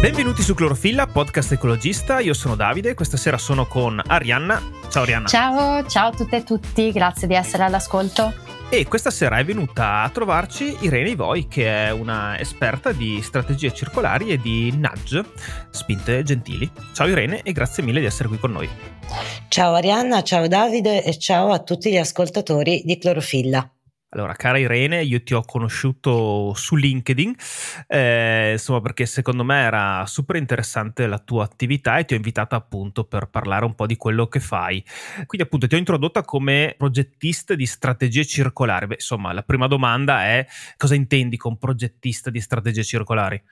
[0.00, 2.20] Benvenuti su Clorofilla, podcast ecologista.
[2.20, 4.62] Io sono Davide, questa sera sono con Arianna.
[4.88, 5.26] Ciao Arianna.
[5.26, 8.32] Ciao, ciao a tutte e tutti, grazie di essere all'ascolto.
[8.70, 13.74] E questa sera è venuta a trovarci Irene Ivoi, che è una esperta di strategie
[13.74, 15.24] circolari e di nudge,
[15.70, 16.70] spinte gentili.
[16.92, 18.68] Ciao Irene e grazie mille di essere qui con noi.
[19.48, 23.68] Ciao Arianna, ciao Davide e ciao a tutti gli ascoltatori di Clorofilla.
[24.10, 27.34] Allora, cara Irene, io ti ho conosciuto su LinkedIn,
[27.88, 32.56] eh, insomma, perché secondo me era super interessante la tua attività e ti ho invitata
[32.56, 34.82] appunto per parlare un po' di quello che fai.
[35.26, 38.86] Quindi appunto ti ho introdotta come progettista di strategie circolari.
[38.86, 40.46] Beh, insomma, la prima domanda è
[40.78, 43.42] cosa intendi con progettista di strategie circolari?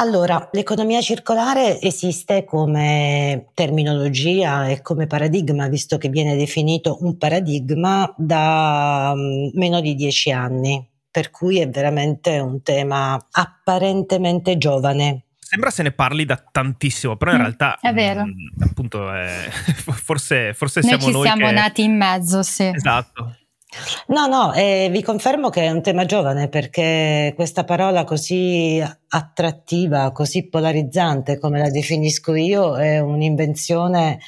[0.00, 8.14] Allora, l'economia circolare esiste come terminologia e come paradigma, visto che viene definito un paradigma
[8.16, 15.24] da um, meno di dieci anni, per cui è veramente un tema apparentemente giovane.
[15.36, 18.24] Sembra se ne parli da tantissimo, però in mm, realtà è vero.
[18.24, 21.12] Mh, mm, appunto è, forse, forse siamo noi.
[21.12, 21.52] Noi ci siamo che...
[21.52, 22.70] nati in mezzo, sì.
[22.72, 23.37] Esatto.
[24.06, 30.10] No, no, eh, vi confermo che è un tema giovane perché questa parola così attrattiva,
[30.12, 34.20] così polarizzante come la definisco io, è un'invenzione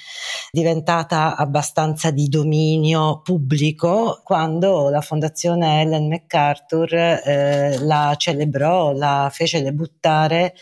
[0.51, 9.63] diventata abbastanza di dominio pubblico quando la fondazione Ellen MacArthur eh, la celebrò, la fece
[9.63, 10.53] debuttare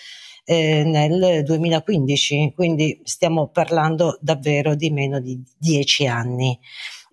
[0.44, 6.56] eh, nel 2015, quindi stiamo parlando davvero di meno di dieci anni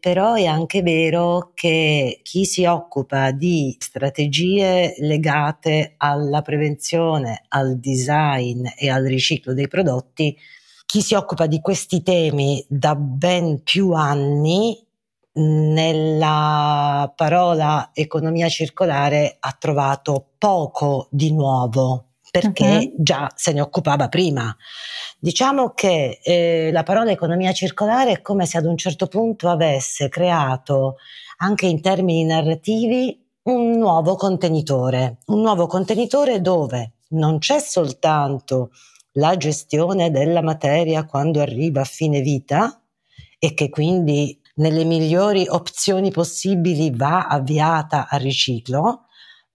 [0.06, 8.68] però è anche vero che chi si occupa di strategie legate alla prevenzione, al design
[8.78, 10.38] e al riciclo dei prodotti,
[10.86, 14.80] chi si occupa di questi temi da ben più anni
[15.38, 22.94] nella parola economia circolare ha trovato poco di nuovo perché uh-huh.
[22.98, 24.56] già se ne occupava prima.
[25.20, 30.10] Diciamo che eh, la parola economia circolare è come se ad un certo punto avesse
[30.10, 30.98] creato
[31.38, 38.72] anche in termini narrativi un nuovo contenitore, un nuovo contenitore dove non c'è soltanto
[39.14, 42.82] la gestione della materia quando arriva a fine vita
[43.40, 49.05] e che quindi nelle migliori opzioni possibili va avviata a riciclo,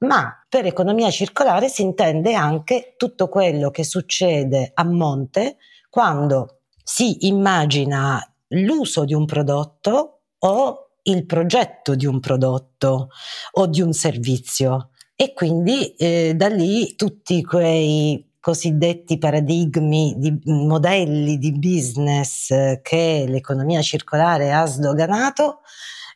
[0.00, 5.56] ma per economia circolare si intende anche tutto quello che succede a monte
[5.88, 13.08] quando si immagina l'uso di un prodotto o il progetto di un prodotto
[13.52, 14.90] o di un servizio.
[15.14, 22.48] E quindi eh, da lì tutti quei cosiddetti paradigmi di modelli di business
[22.80, 25.60] che l'economia circolare ha sdoganato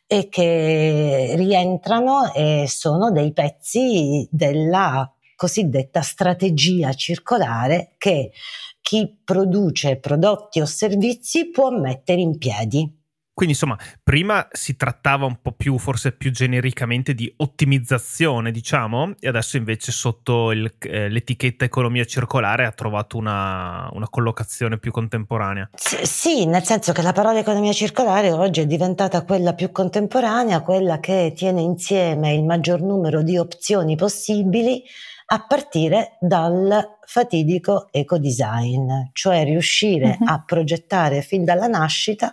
[0.07, 8.33] e che rientrano e sono dei pezzi della cosiddetta strategia circolare che
[8.81, 13.04] chi produce prodotti o servizi può mettere in piedi.
[13.35, 19.27] Quindi insomma, prima si trattava un po' più, forse più genericamente di ottimizzazione, diciamo, e
[19.27, 25.69] adesso invece sotto il, eh, l'etichetta economia circolare ha trovato una, una collocazione più contemporanea.
[25.75, 30.61] S- sì, nel senso che la parola economia circolare oggi è diventata quella più contemporanea,
[30.61, 34.81] quella che tiene insieme il maggior numero di opzioni possibili
[35.27, 40.29] a partire dal fatidico ecodesign, cioè riuscire uh-huh.
[40.29, 42.33] a progettare fin dalla nascita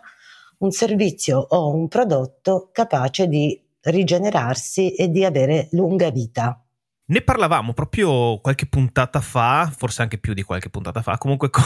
[0.62, 6.64] un servizio o un prodotto capace di rigenerarsi e di avere lunga vita.
[7.04, 11.64] Ne parlavamo proprio qualche puntata fa, forse anche più di qualche puntata fa, comunque con,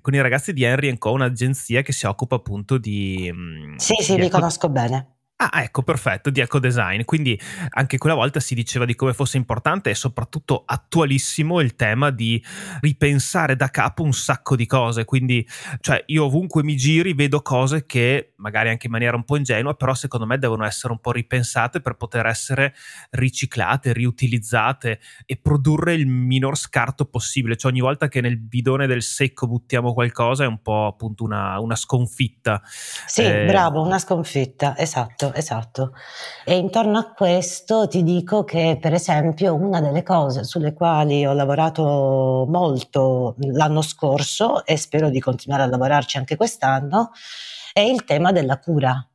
[0.00, 3.30] con i ragazzi di Henry Co, un'agenzia che si occupa appunto di...
[3.30, 4.36] Mm, sì, sì, di li ecco...
[4.36, 5.15] conosco bene.
[5.38, 7.02] Ah, ecco, perfetto, di eco design.
[7.04, 7.38] Quindi
[7.72, 12.42] anche quella volta si diceva di come fosse importante e soprattutto attualissimo il tema di
[12.80, 15.04] ripensare da capo un sacco di cose.
[15.04, 15.46] Quindi,
[15.80, 19.74] cioè, io ovunque mi giri vedo cose che magari anche in maniera un po' ingenua,
[19.74, 22.74] però secondo me devono essere un po' ripensate per poter essere
[23.10, 27.56] riciclate, riutilizzate e produrre il minor scarto possibile.
[27.56, 31.60] Cioè, ogni volta che nel bidone del secco buttiamo qualcosa è un po' appunto una,
[31.60, 32.62] una sconfitta.
[32.64, 35.92] Sì, eh, bravo, una sconfitta, esatto esatto, esatto.
[36.44, 41.32] E intorno a questo ti dico che, per esempio, una delle cose sulle quali ho
[41.32, 47.10] lavorato molto l'anno scorso e spero di continuare a lavorarci anche quest'anno
[47.72, 49.06] è il tema della cura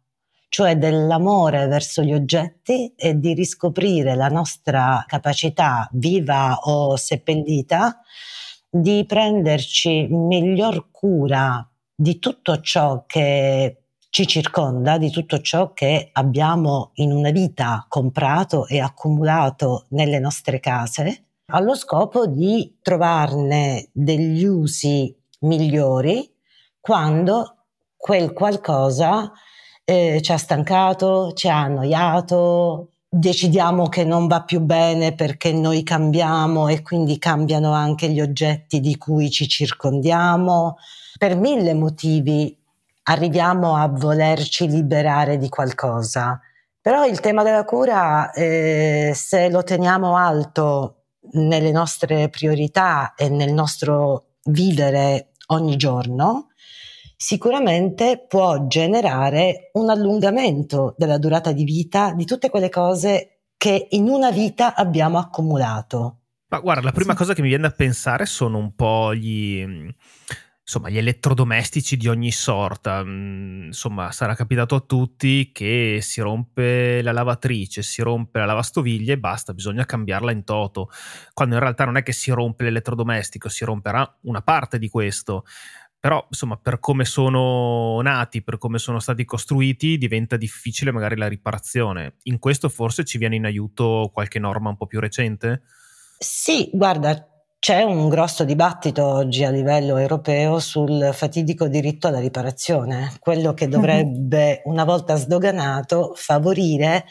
[0.47, 8.01] cioè dell'amore verso gli oggetti e di riscoprire la nostra capacità viva o seppellita
[8.69, 11.65] di prenderci miglior cura
[11.95, 13.80] di tutto ciò che
[14.11, 20.59] ci circonda, di tutto ciò che abbiamo in una vita comprato e accumulato nelle nostre
[20.59, 26.29] case, allo scopo di trovarne degli usi migliori
[26.81, 27.55] quando
[27.95, 29.31] quel qualcosa
[29.85, 35.83] eh, ci ha stancato, ci ha annoiato, decidiamo che non va più bene perché noi
[35.83, 40.75] cambiamo e quindi cambiano anche gli oggetti di cui ci circondiamo.
[41.17, 42.60] Per mille motivi
[43.03, 46.39] arriviamo a volerci liberare di qualcosa.
[46.79, 53.53] Però il tema della cura, eh, se lo teniamo alto nelle nostre priorità e nel
[53.53, 56.47] nostro vivere ogni giorno,
[57.15, 64.09] sicuramente può generare un allungamento della durata di vita di tutte quelle cose che in
[64.09, 66.21] una vita abbiamo accumulato.
[66.47, 67.17] Ma guarda, la prima sì.
[67.19, 69.63] cosa che mi viene da pensare sono un po' gli
[70.71, 73.03] insomma, gli elettrodomestici di ogni sorta.
[73.03, 79.13] Mm, insomma, sarà capitato a tutti che si rompe la lavatrice, si rompe la lavastoviglie
[79.13, 80.89] e basta, bisogna cambiarla in toto.
[81.33, 85.43] Quando in realtà non è che si rompe l'elettrodomestico, si romperà una parte di questo
[86.01, 91.27] però insomma per come sono nati, per come sono stati costruiti diventa difficile magari la
[91.27, 92.15] riparazione.
[92.23, 95.61] In questo forse ci viene in aiuto qualche norma un po' più recente?
[96.17, 97.30] Sì, guarda,
[97.61, 103.65] c'è un grosso dibattito oggi a livello europeo sul fatidico diritto alla riparazione, quello che
[103.65, 103.71] mhm.
[103.71, 107.05] dovrebbe, una volta sdoganato, favorire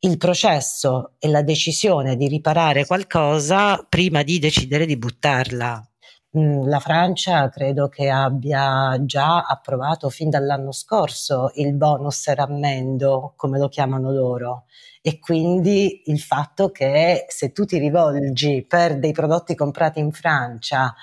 [0.00, 5.89] il processo e la decisione di riparare qualcosa prima di decidere di buttarla
[6.32, 13.68] la Francia credo che abbia già approvato fin dall'anno scorso il bonus rammendo, come lo
[13.68, 14.64] chiamano loro,
[15.02, 20.94] e quindi il fatto che se tu ti rivolgi per dei prodotti comprati in Francia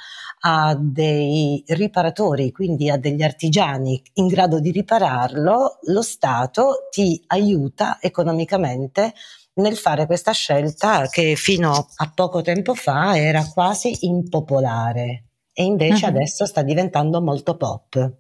[0.42, 7.98] a dei riparatori, quindi a degli artigiani in grado di ripararlo, lo Stato ti aiuta
[8.00, 9.14] economicamente
[9.58, 15.24] nel fare questa scelta che fino a poco tempo fa era quasi impopolare
[15.54, 16.12] e invece uh-huh.
[16.12, 18.12] adesso sta diventando molto pop.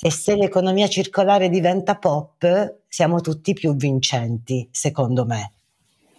[0.00, 5.52] E se l'economia circolare diventa pop, siamo tutti più vincenti, secondo me.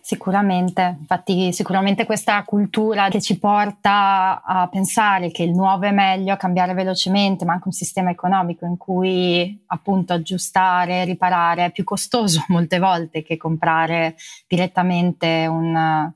[0.07, 6.31] Sicuramente, infatti sicuramente questa cultura che ci porta a pensare che il nuovo è meglio,
[6.31, 11.83] a cambiare velocemente, ma anche un sistema economico in cui appunto aggiustare, riparare è più
[11.83, 14.15] costoso molte volte che comprare
[14.47, 16.11] direttamente un,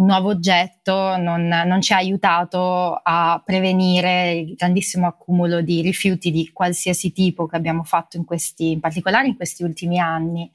[0.00, 6.30] un nuovo oggetto, non, non, ci ha aiutato a prevenire il grandissimo accumulo di rifiuti
[6.30, 10.50] di qualsiasi tipo che abbiamo fatto in questi, in particolare in questi ultimi anni.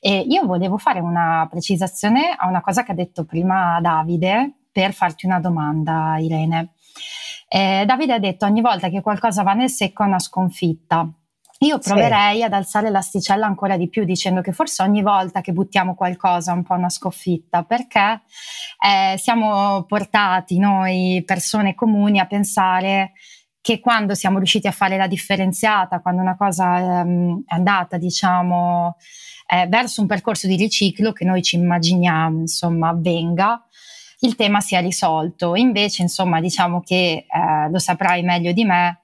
[0.00, 4.92] E io volevo fare una precisazione a una cosa che ha detto prima Davide per
[4.92, 6.74] farti una domanda, Irene.
[7.48, 11.12] Eh, Davide ha detto ogni volta che qualcosa va nel secco è una sconfitta.
[11.60, 12.42] Io proverei sì.
[12.42, 16.54] ad alzare l'asticella ancora di più dicendo che forse ogni volta che buttiamo qualcosa è
[16.54, 18.22] un po' una sconfitta perché
[18.84, 23.12] eh, siamo portati noi persone comuni a pensare
[23.64, 28.96] che quando siamo riusciti a fare la differenziata, quando una cosa ehm, è andata, diciamo,
[29.46, 33.64] eh, verso un percorso di riciclo che noi ci immaginiamo, insomma, avvenga,
[34.18, 35.54] il tema sia risolto.
[35.54, 39.00] Invece, insomma, diciamo che eh, lo saprai meglio di me,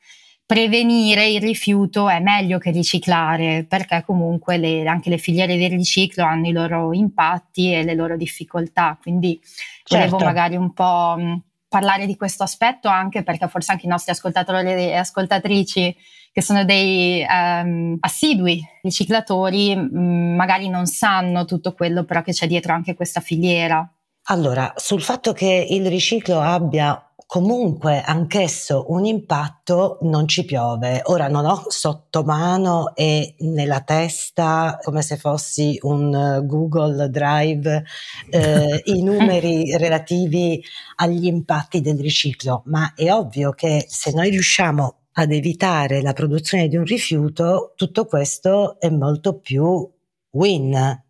[0.51, 6.25] prevenire il rifiuto è meglio che riciclare, perché comunque le, anche le filiere del riciclo
[6.25, 8.99] hanno i loro impatti e le loro difficoltà.
[9.01, 9.41] Quindi
[9.85, 10.17] certo.
[10.17, 14.11] volevo magari un po' mh, parlare di questo aspetto anche perché forse anche i nostri
[14.11, 15.97] ascoltatori e ascoltatrici
[16.33, 22.33] che sono dei um, assidui riciclatori mh, mm, magari non sanno tutto quello però che
[22.33, 23.89] c'è dietro anche questa filiera.
[24.25, 31.01] Allora, sul fatto che il riciclo abbia comunque anch'esso un impatto non ci piove.
[31.05, 37.85] Ora non ho sotto mano e nella testa, come se fossi un Google Drive,
[38.31, 40.61] eh, i numeri relativi
[40.97, 46.67] agli impatti del riciclo, ma è ovvio che se noi riusciamo ad evitare la produzione
[46.67, 49.89] di un rifiuto, tutto questo è molto più
[50.31, 51.01] win,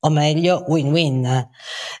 [0.00, 1.48] o meglio win-win.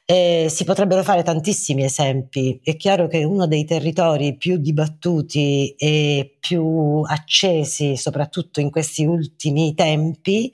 [0.04, 2.60] Eh, si potrebbero fare tantissimi esempi.
[2.62, 9.74] È chiaro che uno dei territori più dibattuti e più accesi, soprattutto in questi ultimi
[9.74, 10.52] tempi,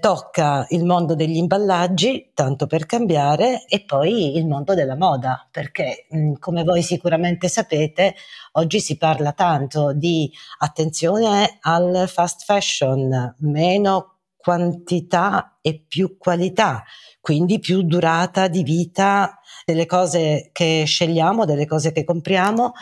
[0.00, 6.06] tocca il mondo degli imballaggi, tanto per cambiare, e poi il mondo della moda, perché
[6.38, 8.14] come voi sicuramente sapete,
[8.52, 16.82] oggi si parla tanto di attenzione al fast fashion, meno quantità e più qualità,
[17.20, 22.72] quindi più durata di vita delle cose che scegliamo, delle cose che compriamo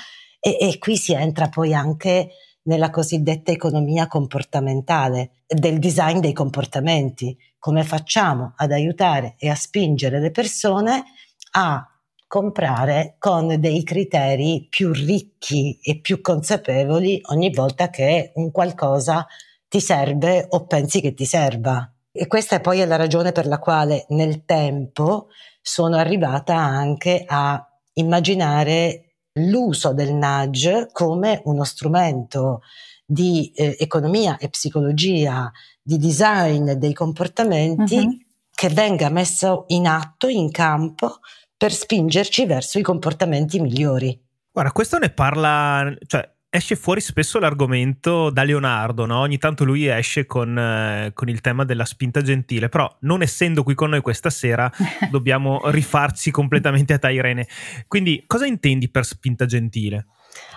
[0.41, 2.31] e, e qui si entra poi anche
[2.63, 10.19] nella cosiddetta economia comportamentale, del design dei comportamenti, come facciamo ad aiutare e a spingere
[10.19, 11.05] le persone
[11.53, 11.85] a
[12.27, 19.27] comprare con dei criteri più ricchi e più consapevoli ogni volta che un qualcosa
[19.71, 21.89] ti serve o pensi che ti serva.
[22.11, 25.29] E questa poi è la ragione per la quale nel tempo
[25.63, 32.63] sono arrivata anche a immaginare l'uso del nudge come uno strumento
[33.07, 35.49] di eh, economia e psicologia,
[35.81, 38.19] di design dei comportamenti uh-huh.
[38.51, 41.21] che venga messo in atto, in campo,
[41.57, 44.21] per spingerci verso i comportamenti migliori.
[44.51, 49.21] Guarda, questo ne parla, cioè esce fuori spesso l'argomento da Leonardo, no?
[49.21, 53.63] ogni tanto lui esce con, eh, con, il tema della spinta gentile, però non essendo
[53.63, 54.71] qui con noi questa sera
[55.11, 57.47] dobbiamo rifarci completamente a te Irene.
[57.87, 60.07] Quindi cosa intendi per spinta gentile?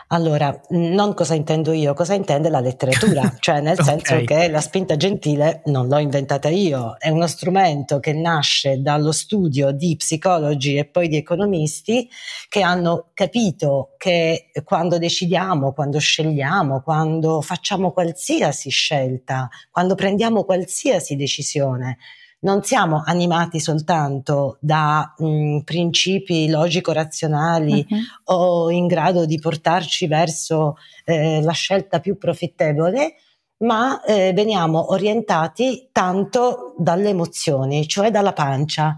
[0.08, 3.86] Allora, non cosa intendo io, cosa intende la letteratura, cioè nel okay.
[3.86, 9.12] senso che la spinta gentile non l'ho inventata io, è uno strumento che nasce dallo
[9.12, 12.08] studio di psicologi e poi di economisti
[12.50, 21.16] che hanno capito che quando decidiamo, quando scegliamo, quando facciamo qualsiasi scelta, quando prendiamo qualsiasi
[21.16, 21.98] decisione,
[22.44, 28.36] non siamo animati soltanto da mh, principi logico-razionali uh-huh.
[28.36, 33.16] o in grado di portarci verso eh, la scelta più profittevole,
[33.60, 38.98] ma eh, veniamo orientati tanto dalle emozioni, cioè dalla pancia.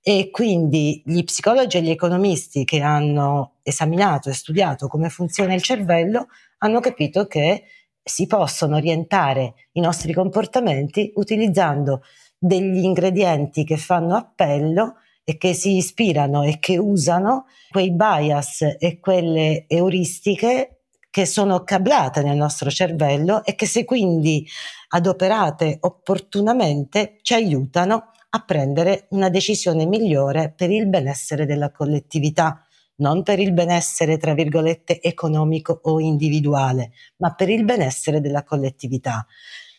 [0.00, 5.62] E quindi gli psicologi e gli economisti che hanno esaminato e studiato come funziona il
[5.62, 7.64] cervello hanno capito che
[8.04, 12.02] si possono orientare i nostri comportamenti utilizzando
[12.38, 19.00] degli ingredienti che fanno appello e che si ispirano e che usano quei bias e
[19.00, 24.46] quelle euristiche che sono cablate nel nostro cervello e che se quindi
[24.88, 32.64] adoperate opportunamente ci aiutano a prendere una decisione migliore per il benessere della collettività,
[32.96, 39.26] non per il benessere, tra virgolette, economico o individuale, ma per il benessere della collettività,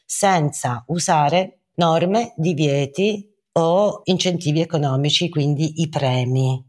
[0.06, 6.68] senza usare norme, divieti o incentivi economici, quindi i premi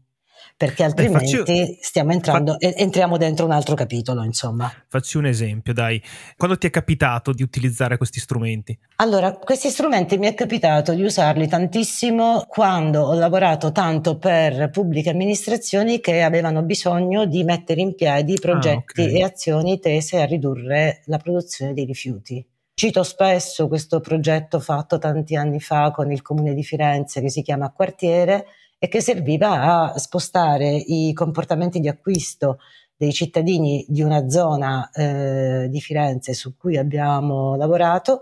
[0.59, 4.69] perché altrimenti Beh, faccio, stiamo entrando, fa, entriamo dentro un altro capitolo, insomma.
[4.89, 6.03] Facci un esempio, dai.
[6.35, 8.77] Quando ti è capitato di utilizzare questi strumenti?
[8.97, 15.11] Allora, questi strumenti mi è capitato di usarli tantissimo quando ho lavorato tanto per pubbliche
[15.11, 19.15] amministrazioni che avevano bisogno di mettere in piedi ah, progetti ah, okay.
[19.15, 22.45] e azioni tese a ridurre la produzione dei rifiuti.
[22.79, 27.41] Cito spesso questo progetto fatto tanti anni fa con il comune di Firenze che si
[27.41, 28.45] chiama Quartiere
[28.77, 32.59] e che serviva a spostare i comportamenti di acquisto
[32.95, 38.21] dei cittadini di una zona eh, di Firenze su cui abbiamo lavorato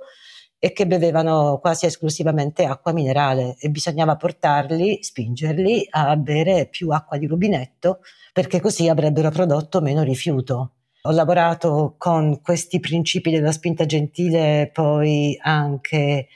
[0.57, 7.19] e che bevevano quasi esclusivamente acqua minerale e bisognava portarli, spingerli a bere più acqua
[7.19, 7.99] di rubinetto
[8.33, 10.76] perché così avrebbero prodotto meno rifiuto.
[11.07, 16.27] Ho lavorato con questi principi della spinta gentile poi anche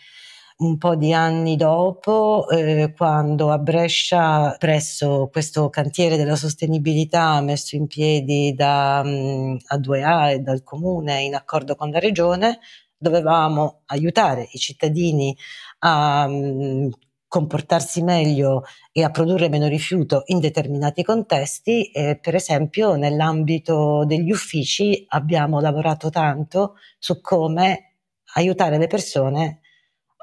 [0.59, 7.75] un po' di anni dopo, eh, quando a Brescia, presso questo cantiere della sostenibilità messo
[7.75, 12.59] in piedi da um, A2A e dal comune in accordo con la regione,
[12.95, 15.35] dovevamo aiutare i cittadini
[15.79, 16.89] a um,
[17.31, 21.89] comportarsi meglio e a produrre meno rifiuto in determinati contesti.
[21.89, 27.93] Eh, per esempio, nell'ambito degli uffici abbiamo lavorato tanto su come
[28.33, 29.61] aiutare le persone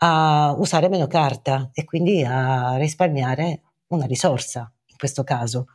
[0.00, 5.68] a usare meno carta e quindi a risparmiare una risorsa in questo caso.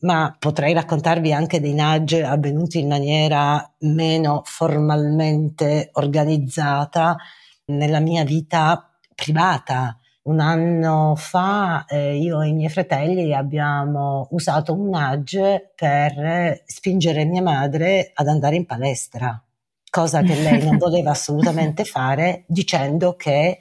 [0.00, 7.16] Ma potrei raccontarvi anche dei nudge avvenuti in maniera meno formalmente organizzata
[7.64, 9.99] nella mia vita privata
[10.30, 17.24] un anno fa eh, io e i miei fratelli abbiamo usato un nudge per spingere
[17.24, 19.42] mia madre ad andare in palestra,
[19.90, 23.58] cosa che lei non voleva assolutamente fare, dicendo che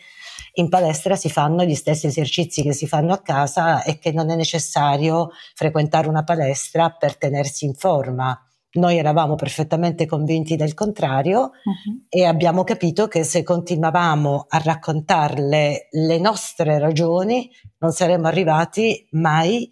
[0.54, 4.30] in palestra si fanno gli stessi esercizi che si fanno a casa e che non
[4.30, 8.40] è necessario frequentare una palestra per tenersi in forma.
[8.72, 12.06] Noi eravamo perfettamente convinti del contrario uh-huh.
[12.08, 17.50] e abbiamo capito che se continuavamo a raccontarle le nostre ragioni
[17.80, 19.68] non saremmo arrivati mai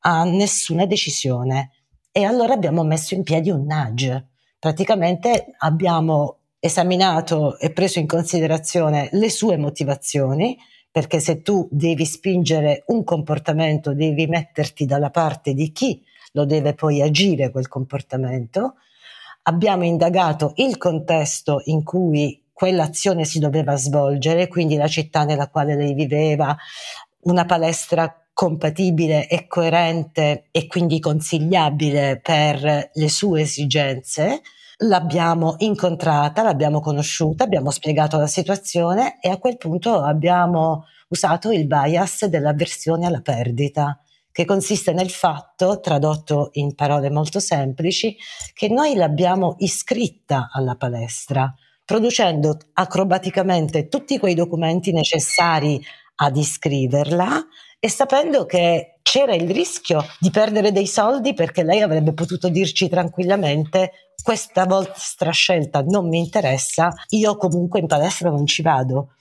[0.00, 1.72] a nessuna decisione.
[2.10, 4.28] E allora abbiamo messo in piedi un nudge.
[4.58, 10.56] Praticamente abbiamo esaminato e preso in considerazione le sue motivazioni,
[10.90, 16.74] perché se tu devi spingere un comportamento, devi metterti dalla parte di chi lo deve
[16.74, 18.74] poi agire quel comportamento.
[19.42, 25.76] Abbiamo indagato il contesto in cui quell'azione si doveva svolgere, quindi la città nella quale
[25.76, 26.56] lei viveva,
[27.22, 34.42] una palestra compatibile e coerente e quindi consigliabile per le sue esigenze.
[34.78, 41.66] L'abbiamo incontrata, l'abbiamo conosciuta, abbiamo spiegato la situazione e a quel punto abbiamo usato il
[41.66, 44.00] bias dell'avversione alla perdita
[44.32, 48.16] che consiste nel fatto, tradotto in parole molto semplici,
[48.52, 51.52] che noi l'abbiamo iscritta alla palestra,
[51.84, 55.82] producendo acrobaticamente tutti quei documenti necessari
[56.16, 57.46] ad iscriverla
[57.80, 62.88] e sapendo che c'era il rischio di perdere dei soldi perché lei avrebbe potuto dirci
[62.88, 63.92] tranquillamente
[64.22, 69.14] questa vostra scelta non mi interessa, io comunque in palestra non ci vado.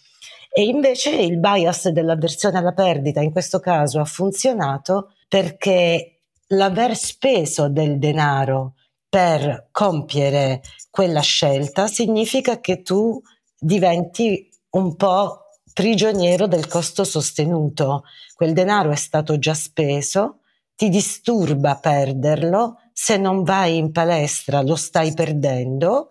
[0.58, 7.70] E invece il bias dell'avversione alla perdita in questo caso ha funzionato perché l'aver speso
[7.70, 8.74] del denaro
[9.08, 13.22] per compiere quella scelta significa che tu
[13.56, 18.06] diventi un po' prigioniero del costo sostenuto.
[18.34, 20.40] Quel denaro è stato già speso,
[20.76, 26.10] ti disturba perderlo, se non vai in palestra lo stai perdendo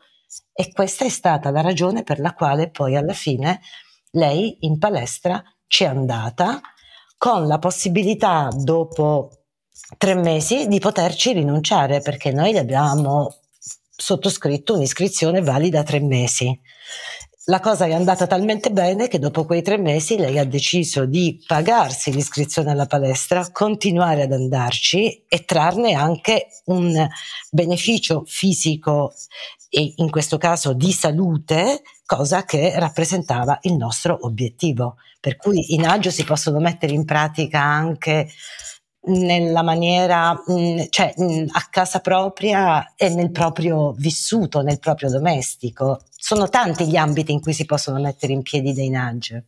[0.52, 3.60] e questa è stata la ragione per la quale poi alla fine
[4.12, 6.60] lei in palestra ci è andata
[7.16, 9.30] con la possibilità dopo
[9.98, 13.34] tre mesi di poterci rinunciare perché noi le abbiamo
[13.96, 16.60] sottoscritto un'iscrizione valida tre mesi.
[17.48, 21.40] La cosa è andata talmente bene che dopo quei tre mesi lei ha deciso di
[21.46, 27.06] pagarsi l'iscrizione alla palestra, continuare ad andarci e trarne anche un
[27.52, 29.14] beneficio fisico
[29.70, 34.96] in questo caso di salute, cosa che rappresentava il nostro obiettivo.
[35.20, 38.28] Per cui in agio si possono mettere in pratica anche
[39.06, 46.00] nella maniera, mm, cioè mm, a casa propria e nel proprio vissuto, nel proprio domestico.
[46.10, 49.44] Sono tanti gli ambiti in cui si possono mettere in piedi dei nudge.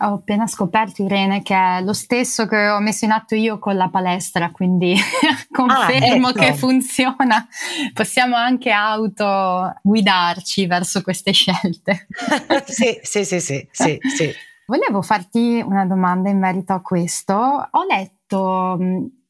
[0.00, 3.76] Ho appena scoperto, Irene, che è lo stesso che ho messo in atto io con
[3.76, 4.96] la palestra, quindi
[5.50, 6.38] confermo ah, ecco.
[6.38, 7.46] che funziona.
[7.92, 12.06] Possiamo anche auto guidarci verso queste scelte.
[12.66, 14.32] sì, sì, sì, sì, sì, sì.
[14.66, 17.34] Volevo farti una domanda in merito a questo.
[17.34, 18.78] Ho letto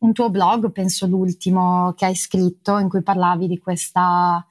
[0.03, 4.45] un tuo blog, penso l'ultimo che hai scritto, in cui parlavi di questa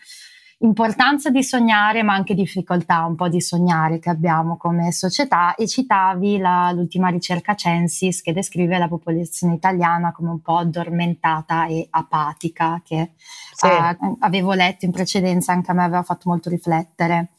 [0.61, 5.67] importanza di sognare, ma anche difficoltà un po' di sognare che abbiamo come società e
[5.67, 11.87] citavi la, l'ultima ricerca Censis che descrive la popolazione italiana come un po' addormentata e
[11.89, 13.11] apatica, che
[13.53, 13.67] sì.
[13.67, 17.29] eh, avevo letto in precedenza, anche a me aveva fatto molto riflettere.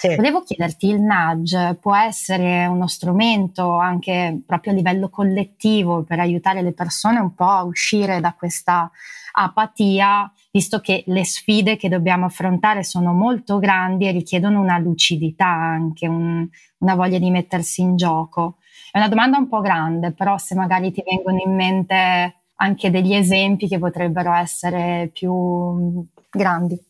[0.00, 0.14] Sì.
[0.16, 6.62] Volevo chiederti, il nudge può essere uno strumento anche proprio a livello collettivo per aiutare
[6.62, 8.90] le persone un po' a uscire da questa
[9.32, 15.48] apatia, visto che le sfide che dobbiamo affrontare sono molto grandi e richiedono una lucidità
[15.48, 18.56] anche, un, una voglia di mettersi in gioco.
[18.90, 23.12] È una domanda un po' grande, però se magari ti vengono in mente anche degli
[23.12, 26.88] esempi che potrebbero essere più grandi.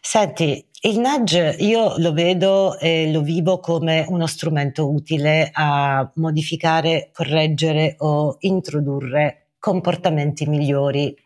[0.00, 7.10] Senti, il nudge io lo vedo e lo vivo come uno strumento utile a modificare,
[7.12, 11.16] correggere o introdurre comportamenti migliori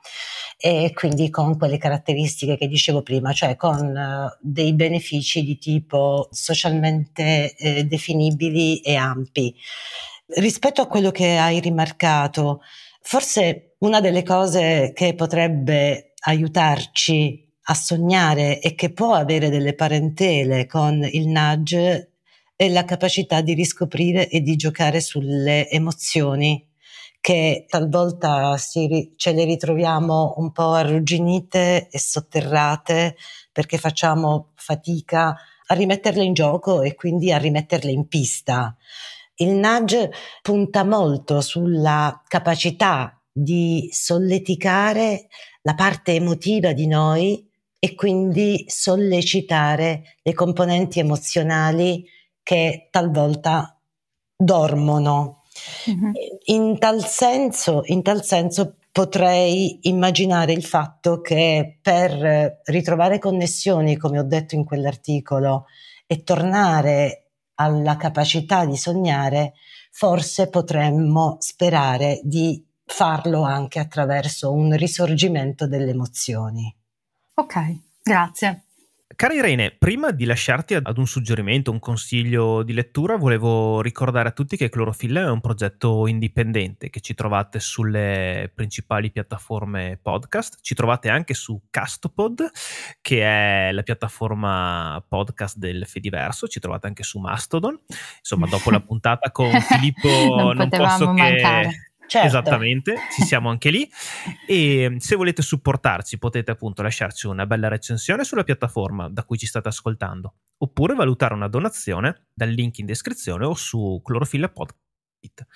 [0.57, 6.29] e quindi con quelle caratteristiche che dicevo prima, cioè con uh, dei benefici di tipo
[6.31, 9.53] socialmente eh, definibili e ampi.
[10.27, 12.61] Rispetto a quello che hai rimarcato,
[13.03, 20.67] forse una delle cose che potrebbe aiutarci a sognare e che può avere delle parentele
[20.67, 22.13] con il nudge
[22.57, 26.67] è la capacità di riscoprire e di giocare sulle emozioni
[27.21, 33.17] che talvolta si, ce le ritroviamo un po' arrugginite e sotterrate
[33.53, 38.75] perché facciamo fatica a rimetterle in gioco e quindi a rimetterle in pista.
[39.37, 45.27] Il nudge punta molto sulla capacità di solleticare
[45.63, 47.48] la parte emotiva di noi
[47.79, 52.05] e quindi sollecitare le componenti emozionali
[52.43, 53.79] che talvolta
[54.37, 55.43] dormono.
[55.91, 56.13] Mm-hmm.
[56.47, 64.19] In, tal senso, in tal senso potrei immaginare il fatto che per ritrovare connessioni, come
[64.19, 65.67] ho detto in quell'articolo,
[66.07, 69.55] e tornare alla capacità di sognare,
[69.91, 76.75] forse potremmo sperare di farlo anche attraverso un risorgimento delle emozioni.
[77.39, 77.55] Ok,
[78.03, 78.65] grazie.
[79.15, 84.33] Cara Irene, prima di lasciarti ad un suggerimento, un consiglio di lettura, volevo ricordare a
[84.33, 90.75] tutti che Clorofilla è un progetto indipendente che ci trovate sulle principali piattaforme podcast, ci
[90.75, 92.51] trovate anche su Castopod,
[93.01, 97.79] che è la piattaforma podcast del Fediverso, ci trovate anche su Mastodon.
[98.19, 101.69] Insomma, dopo la puntata con Filippo non, non posso mancare.
[101.69, 102.27] che Certo.
[102.27, 103.89] Esattamente, ci siamo anche lì.
[104.47, 109.47] E se volete supportarci, potete appunto lasciarci una bella recensione sulla piattaforma da cui ci
[109.47, 115.47] state ascoltando, oppure valutare una donazione dal link in descrizione o su Clorofilla Podcast.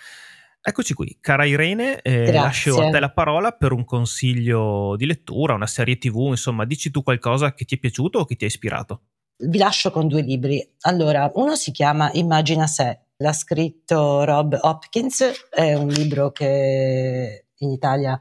[0.64, 5.54] Eccoci qui, cara Irene, eh, lascio a te la parola per un consiglio di lettura,
[5.54, 8.46] una serie tv, insomma, dici tu qualcosa che ti è piaciuto o che ti ha
[8.46, 9.02] ispirato.
[9.38, 10.64] Vi lascio con due libri.
[10.82, 17.70] Allora, uno si chiama Immagina sé, l'ha scritto Rob Hopkins, è un libro che in
[17.70, 18.18] Italia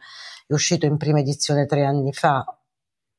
[0.48, 2.46] è uscito in prima edizione tre anni fa,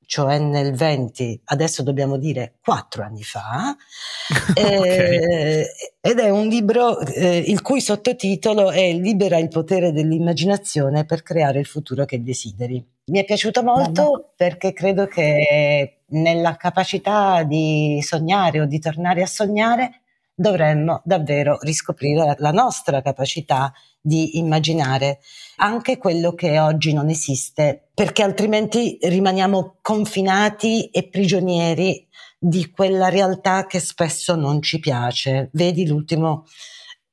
[0.07, 3.77] cioè nel 20, adesso dobbiamo dire quattro anni fa,
[4.51, 5.17] okay.
[5.17, 5.67] eh,
[6.01, 11.59] ed è un libro eh, il cui sottotitolo è Libera il potere dell'immaginazione per creare
[11.59, 12.85] il futuro che desideri.
[13.07, 14.33] Mi è piaciuto molto Bello.
[14.37, 20.02] perché credo che nella capacità di sognare o di tornare a sognare
[20.35, 25.21] dovremmo davvero riscoprire la nostra capacità di immaginare
[25.57, 33.67] anche quello che oggi non esiste, perché altrimenti rimaniamo confinati e prigionieri di quella realtà
[33.67, 35.51] che spesso non ci piace.
[35.53, 36.47] Vedi l'ultimo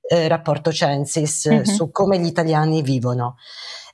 [0.01, 1.63] eh, rapporto Censis uh-huh.
[1.63, 3.35] su come gli italiani vivono.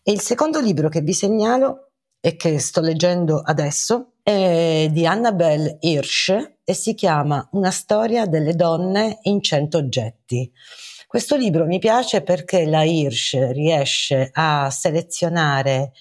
[0.02, 1.90] E il secondo libro che vi segnalo
[2.22, 8.56] e che sto leggendo adesso è di Annabelle Hirsch e si chiama Una storia delle
[8.56, 10.52] donne in cento oggetti.
[11.06, 15.92] Questo libro mi piace perché la Hirsch riesce a selezionare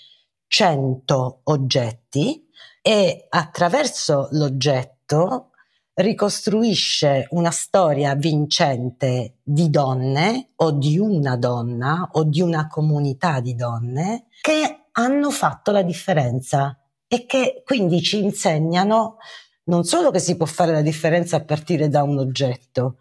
[0.47, 2.49] 100 oggetti
[2.81, 5.51] e attraverso l'oggetto
[5.93, 13.55] ricostruisce una storia vincente di donne o di una donna o di una comunità di
[13.55, 16.79] donne che hanno fatto la differenza
[17.15, 19.19] e che quindi ci insegnano
[19.67, 22.97] non solo che si può fare la differenza a partire da un oggetto,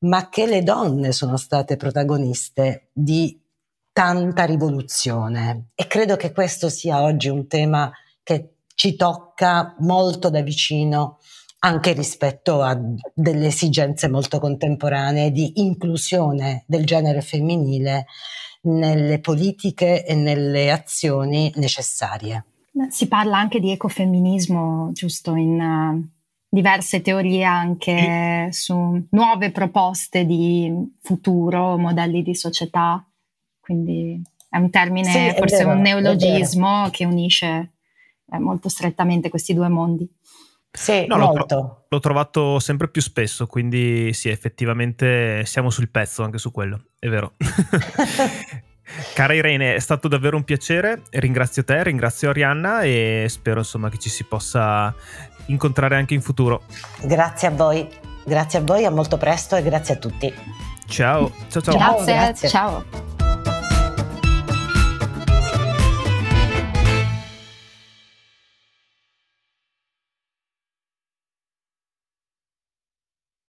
[0.00, 3.40] ma che le donne sono state protagoniste di
[3.92, 7.92] tanta rivoluzione e credo che questo sia oggi un tema
[8.24, 11.20] che ci tocca molto da vicino
[11.60, 12.76] anche rispetto a
[13.14, 18.06] delle esigenze molto contemporanee di inclusione del genere femminile
[18.62, 22.46] nelle politiche e nelle azioni necessarie.
[22.88, 26.08] Si parla anche di ecofemminismo, giusto, in uh,
[26.48, 28.62] diverse teorie anche sì.
[28.62, 33.04] su nuove proposte di futuro, modelli di società,
[33.60, 37.72] quindi è un termine, sì, forse vero, un neologismo che unisce
[38.30, 40.06] eh, molto strettamente questi due mondi.
[40.70, 41.54] Sì, no, molto.
[41.54, 46.84] L'ho, l'ho, trovato sempre più spesso, quindi sì, effettivamente siamo sul pezzo anche su quello,
[46.98, 47.34] è vero.
[49.14, 53.98] Cara Irene, è stato davvero un piacere, ringrazio te, ringrazio Arianna e spero insomma che
[53.98, 54.94] ci si possa
[55.46, 56.62] incontrare anche in futuro.
[57.02, 57.88] Grazie a voi,
[58.24, 60.32] grazie a voi, a molto presto e grazie a tutti.
[60.86, 61.76] Ciao, ciao ciao.
[61.76, 62.48] Grazie, grazie.
[62.48, 63.21] ciao.